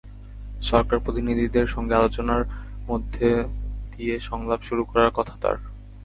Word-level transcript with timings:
সরকারি 0.61 0.99
প্রতিনিধিদের 1.05 1.65
সঙ্গে 1.67 1.93
আলোচনার 1.95 2.41
মধ্য 2.87 3.15
দিয়ে 3.91 4.15
সংলাপ 4.19 4.59
শুরু 4.63 4.83
করার 4.85 5.11
কথা 5.13 5.33
তাঁর। 5.41 5.57